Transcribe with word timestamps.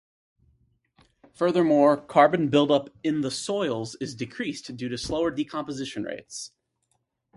Furthermore, 1.31 1.95
carbon 1.95 2.49
buildup 2.49 2.89
in 3.03 3.21
the 3.21 3.29
soils 3.29 3.93
is 4.01 4.15
decreased 4.15 4.75
due 4.75 4.89
to 4.89 4.97
slower 4.97 5.29
decomposition 5.29 6.01
rates. 6.01 6.53